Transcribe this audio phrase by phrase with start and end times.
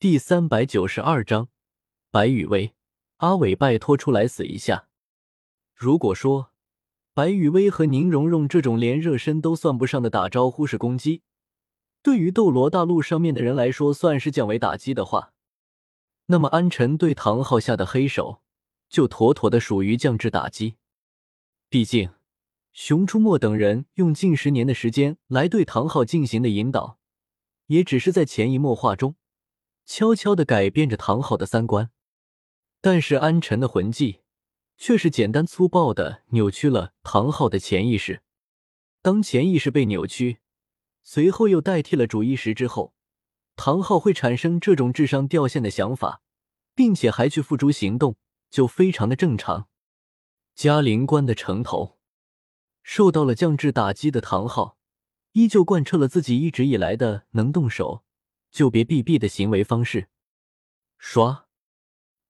[0.00, 1.50] 第三百九十二章，
[2.10, 2.72] 白雨薇，
[3.18, 4.88] 阿伟，拜托出来死一下！
[5.74, 6.52] 如果说
[7.12, 11.20] 白雨薇和宁荣荣这种连热身都算不上的打招呼式攻击，
[12.02, 15.34] 对于斗罗大陆上面的人来说算是降维打击的话，
[16.28, 18.40] 那么安晨对唐昊下的黑手
[18.88, 20.76] 就妥妥的属于降智打击。
[21.68, 22.08] 毕竟，
[22.72, 26.98] 熊出没等人用近十年的时间来对唐昊进行的引导，
[27.66, 29.14] 也只是在潜移默化中，
[29.92, 31.90] 悄悄的改变着唐昊的三观。
[32.80, 34.20] 但是安辰的魂技
[34.76, 38.22] 却是简单粗暴的扭曲了唐昊的潜意识。
[39.02, 40.38] 当潜意识被扭曲，
[41.02, 42.94] 随后又代替了主意识之后，
[43.56, 46.22] 唐昊会产生这种智商掉线的想法，
[46.76, 48.14] 并且还去付诸行动，
[48.48, 49.66] 就非常的正常。
[50.54, 51.98] 嘉陵关的城头，
[52.84, 54.78] 受到了降智打击的唐昊，
[55.32, 58.04] 依旧贯彻了自己一直以来的能动手
[58.50, 60.08] 就别避避的行为方式。
[60.98, 61.46] 刷，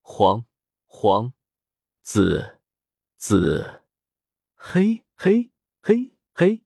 [0.01, 0.45] 黄
[0.87, 1.33] 黄，
[2.02, 2.59] 紫
[3.16, 3.82] 紫，
[4.54, 6.63] 黑黑黑黑，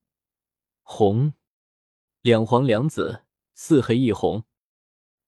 [0.83, 1.33] 红，
[2.21, 4.43] 两黄两紫，四黑一红，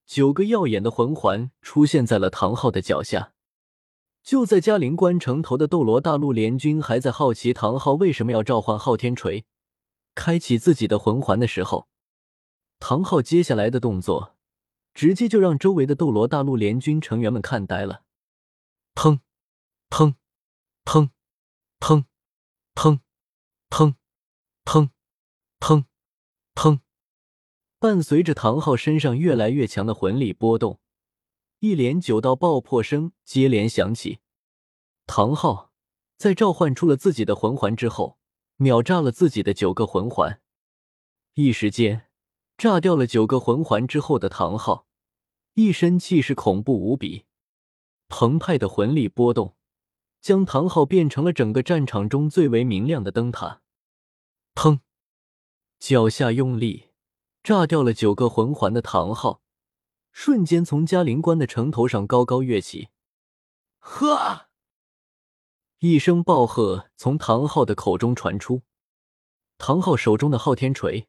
[0.06, 3.34] 九个耀眼的魂环出现在了唐昊的脚下。
[4.22, 9.46] 就在嘉陵关城头的斗罗大陆联军还在好奇唐昊为什么要召唤昊天锤，
[10.14, 11.88] 开启自己的魂环的时候，
[12.80, 14.36] 唐昊接下来的动作，
[14.94, 18.04] 直接就让周围的斗罗大陆联军成员们看呆了。
[18.94, 19.20] 砰，
[19.90, 20.14] 砰，
[20.84, 21.10] 砰，
[21.80, 22.04] 砰，
[22.74, 22.98] 砰，
[23.70, 23.94] 砰，
[24.64, 24.90] 砰，
[25.60, 25.84] 砰，
[26.54, 26.80] 砰，
[27.78, 30.80] 伴随着唐昊身上越来越强的魂力波动。
[31.60, 34.20] 一连九道爆破声接连响起，
[35.06, 35.72] 唐昊
[36.16, 38.18] 在召唤出了自己的魂环之后，
[38.56, 40.40] 秒炸了自己的九个魂环。
[41.34, 42.07] 一时间，
[42.58, 44.84] 炸掉了九个魂环之后的唐昊，
[45.54, 47.24] 一身气势恐怖无比，
[48.08, 49.54] 澎湃的魂力波动，
[50.20, 53.62] 将唐昊变成了整个战场中最为明亮的灯塔。
[54.56, 54.80] 砰！
[55.78, 56.88] 脚下用力，
[57.44, 59.40] 炸掉了九个魂环的唐昊。
[60.10, 62.88] 瞬间从嘉陵关的城头上高高跃起，
[63.78, 64.48] 呵！
[65.78, 68.62] 一声暴喝从唐昊的口中传出，
[69.58, 71.06] 唐昊手中的昊天锤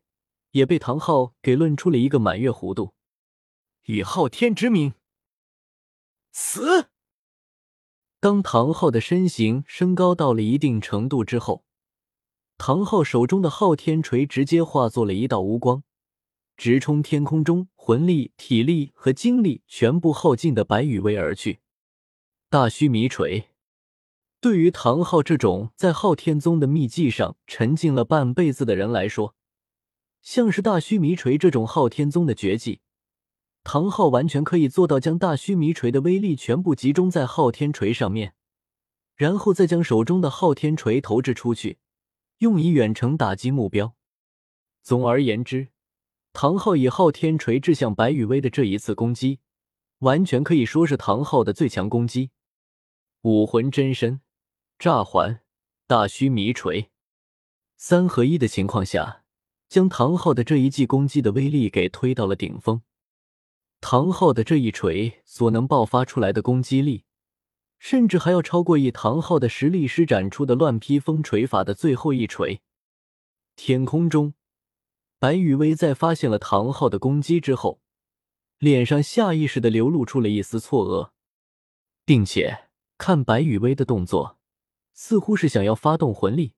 [0.52, 2.94] 也被唐昊给论出了一个满月弧度，
[3.86, 4.94] 以昊天之名，
[6.32, 6.90] 死！
[8.20, 11.64] 当唐昊的身形升高到了一定程度之后，
[12.58, 15.84] 唐昊手中的昊天锤直接化作了一道乌光。
[16.58, 21.60] 直冲天空中，魂力、体力和精力全部耗尽的白羽薇而去。
[22.50, 23.52] 大须弥锤，
[24.42, 29.36] 对于唐昊这种在昊天宗的秘技上沉浸了半辈子的人来说，
[30.22, 32.82] 像是大须弥锤这种昊天宗的绝技，
[33.64, 38.34] 唐昊完全可以做到将大须弥锤的威力全部集中在昊天锤上面，
[39.16, 41.78] 然后再将手中的昊天锤投掷出去，
[42.40, 43.96] 用以远程打击目标。
[44.82, 45.70] 总而言之。
[46.32, 49.40] 唐昊以昊天锤掷向白羽薇的这一次攻击，
[49.98, 52.30] 完全可以说是唐昊的最强攻击。
[53.24, 54.22] 武魂真身、
[54.78, 55.42] 炸环、
[55.88, 56.92] 大须弥锤
[57.76, 59.19] 三合一的情况下，
[59.70, 62.82] 将唐昊的这一记攻击的威力给推到了顶峰。
[63.80, 67.06] 唐昊的这一锤所能爆发出来的攻击力，
[67.78, 72.62] 甚至还要超过以唐昊的实力施展出的乱披风锤法的最后一锤。
[73.56, 74.34] 天空中。
[75.22, 77.82] 白雨薇在发现了唐昊的攻击之后，
[78.58, 81.12] 脸上下意识的流露出了一丝错愕，
[82.06, 84.38] 并且看白雨薇的动作，
[84.94, 86.54] 似乎是想要发动魂力，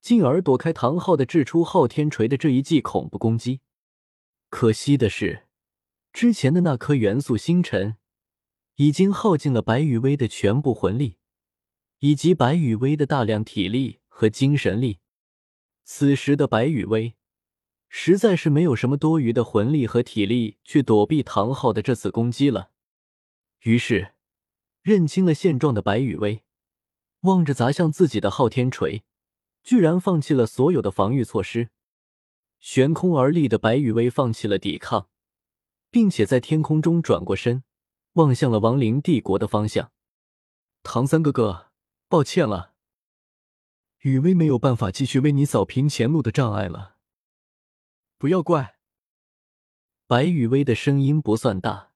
[0.00, 3.60] 进而躲开唐昊的掷出昊天锤的这一记恐怖攻击。
[4.48, 5.46] 可惜的是，
[6.12, 7.96] 之前的那颗元素星辰
[8.76, 11.16] 已经耗尽了白雨薇的全部魂力，
[11.98, 14.98] 以及白雨薇的大量体力和精神力。
[15.84, 17.14] 此时的白雨薇。
[17.88, 22.70] 实在是没有什么多余的魂力和体力去躲避唐昊的这次攻击了。
[23.60, 24.12] 于是，
[24.82, 26.42] 认清了现状的白羽薇，
[27.20, 29.04] 望着砸向自己的昊天锤，
[29.66, 31.70] 居然放弃了所有的防御措施。
[32.60, 35.08] 悬空而立的白羽薇放弃了抵抗，
[35.90, 37.64] 并且在天空中转过身，
[38.12, 39.90] 望向了亡灵帝国的方向。
[40.84, 41.72] 唐三哥哥，
[42.08, 42.74] 抱歉了，
[44.02, 46.98] 雨薇没有办法继续为你扫平前路的障碍了。
[48.18, 48.78] 不要怪。
[50.06, 51.92] 白雨薇的声音不算大，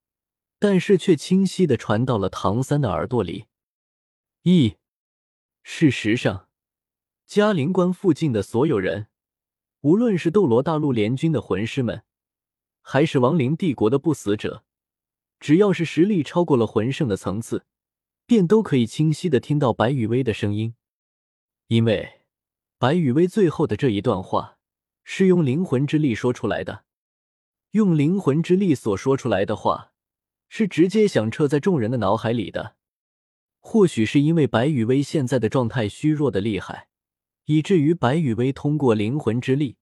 [0.59, 3.45] 但是却清晰的传到了唐三的耳朵里。
[4.41, 4.75] 一，
[5.63, 6.49] 事实上，
[7.31, 9.07] 嘉陵关附近的所有人，
[9.83, 12.03] 无论是斗罗大陆联军的魂师们，
[12.81, 14.65] 还是亡灵帝国的不死者，
[15.39, 17.63] 只要是实力超过了魂圣的层次，
[18.25, 20.75] 便都可以清晰的听到白羽薇的声音。
[21.67, 22.23] 因为
[22.77, 24.57] 白羽薇最后的这一段话
[25.05, 26.83] 是用灵魂之力说出来的，
[27.69, 29.93] 用灵魂之力所说出来的话
[30.49, 32.75] 是直接响彻在众人的脑海里的。
[33.61, 36.89] 或许是因为白羽薇现在的状态虚弱的厉害，
[37.51, 39.77] 以至于白羽薇通过灵魂之力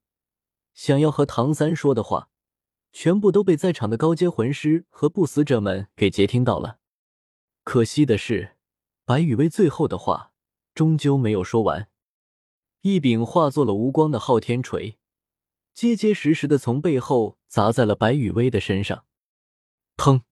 [0.74, 2.28] 想要和唐三说的话。
[2.92, 6.80] 全部都被在场的高阶魂师和不死者们给截听到了。
[7.62, 8.56] 可惜的是，
[9.04, 10.32] 白羽薇最后的话
[10.74, 11.88] 终究没有说完。
[12.80, 14.98] 一柄化作了无光的昊天锤，
[15.72, 19.04] 结结实实的从背后砸在了白羽薇的身上。
[19.96, 20.22] 砰！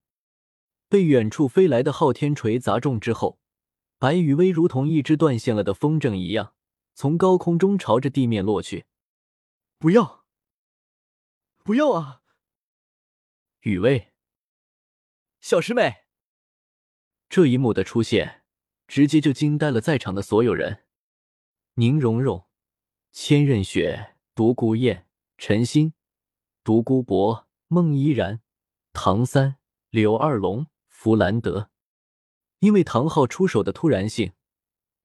[0.89, 3.39] 被远处飞来的昊天锤砸中之后，
[4.01, 6.55] 白羽薇如同一只断线了的风筝一样，
[7.01, 8.87] 从高空中朝着地面落去。
[9.79, 10.25] 不要！
[11.63, 12.23] 不要啊！
[13.61, 14.13] 雨薇，
[15.41, 16.07] 小师妹，
[17.29, 18.43] 这一幕的出现，
[18.89, 20.87] 直接就惊呆了在场的所有人。
[21.75, 22.49] 宁荣荣、
[23.13, 25.07] 千仞雪、独孤雁、
[25.37, 25.95] 陈心、
[26.65, 28.43] 独孤博、孟依然、
[28.93, 29.59] 唐三、
[29.91, 31.71] 柳二龙、弗兰德，
[32.59, 34.33] 因为唐昊出手的突然性，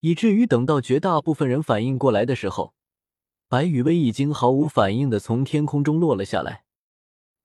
[0.04, 2.74] 以至于等到绝大部分人反应过来的时候，
[3.48, 6.66] 白雨薇已经毫无反应的从天空中落了下来。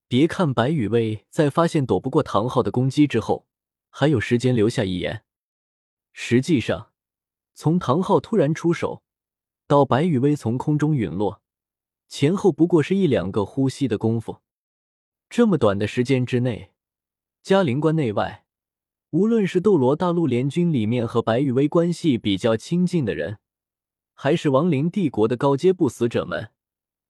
[0.09, 3.47] 别看白羽薇在发现躲不过唐昊的攻击之后，
[3.89, 5.23] 还有时间留下遗言，
[6.11, 6.91] 实际上，
[7.53, 9.03] 从唐昊突然出手
[9.65, 11.41] 到白羽薇从空中陨落，
[12.09, 14.39] 前后不过是一两个呼吸的功夫。
[15.29, 16.73] 这么短的时间之内，
[17.41, 18.43] 嘉陵关内外，
[19.11, 23.39] 无论是斗罗大陆联军里面和白羽薇关系比较亲近的人，
[24.13, 26.51] 还是亡灵帝国的高阶不死者们，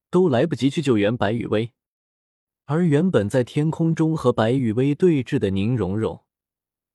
[0.09, 1.73] 都来不及去救援白羽薇。
[2.63, 6.23] 而原本在天空中和白羽薇对峙的宁荣荣，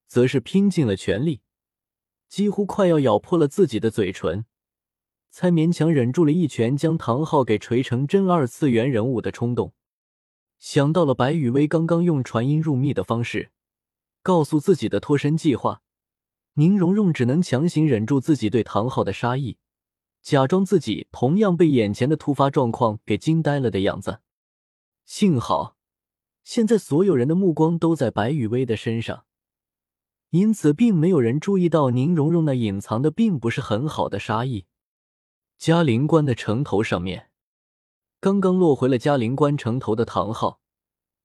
[0.07, 1.43] 则是拼尽了全力，
[2.27, 4.47] 几乎快要咬破了自己的嘴唇，
[5.29, 9.75] 才勉强忍住了一拳将唐昊给锤成真二次元人物的冲动。
[10.59, 13.51] 想到了白羽薇刚刚用传音入密的方式
[14.25, 15.83] 告诉自己的脱身计划，
[16.55, 19.59] 宁荣荣只能强行忍住自己对唐昊的杀意，
[20.23, 24.21] 假装自己同样被眼前的突发状况给惊呆了的样子。
[25.05, 25.77] 幸好，
[26.43, 29.27] 现在所有人的目光都在白雨薇的身上，
[30.31, 34.65] 因此并没有人注意到宁荣荣那隐藏的并不是很好的杀意。
[35.59, 37.29] 嘉陵关的城头上面，
[38.21, 40.61] 刚刚落回了嘉陵关城头的唐昊，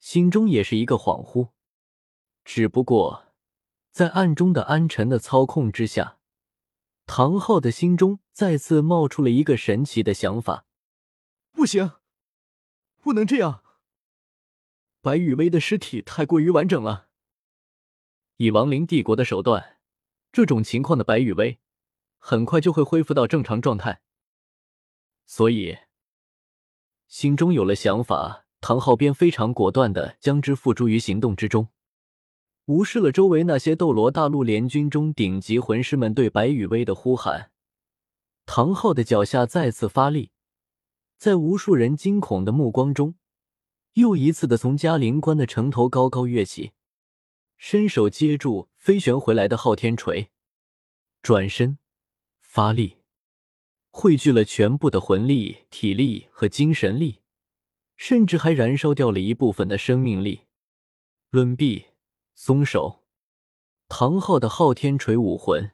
[0.01, 1.51] 心中也是一个恍惚。
[2.51, 3.27] 只不过，
[3.91, 6.17] 在暗中的安晨的操控之下，
[7.05, 10.65] 唐昊的心中再次冒出了一个神奇的想法：
[11.51, 11.91] 不行，
[12.97, 13.63] 不能这样。
[14.99, 17.09] 白羽薇的尸体太过于完整了，
[18.37, 19.77] 以亡灵帝国的手段，
[20.31, 21.59] 这种情况的白羽薇
[22.17, 24.01] 很快就会恢复到正常状态。
[25.27, 25.77] 所以，
[27.07, 31.69] 心中有了想法，唐昊便非常果断的将之付诸于行动之中，
[32.69, 37.49] 无视了周围那些斗罗大陆联军中顶级魂师们对白羽薇的呼喊。
[38.45, 40.29] 唐昊的脚下再次发力，
[41.17, 43.15] 在无数人惊恐的目光中。
[43.93, 46.73] 又一次的从嘉陵关的城头高高跃起，
[47.57, 50.29] 伸手接住飞旋回来的昊天锤，
[51.23, 51.79] 转身
[52.39, 52.97] 发力，
[53.89, 57.21] 汇聚了全部的魂力、体力和精神力，
[57.97, 60.41] 甚至还燃烧掉了一部分的生命力。
[61.31, 61.85] 抡臂，
[62.41, 63.03] 松手，
[63.89, 65.71] 唐昊的昊天锤武魂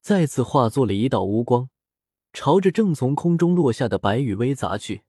[0.00, 1.70] 再次化作了一道乌光，
[2.32, 5.02] 朝着正从空中落下的白羽薇砸去。